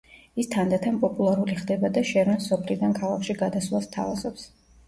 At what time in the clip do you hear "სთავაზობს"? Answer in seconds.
3.91-4.53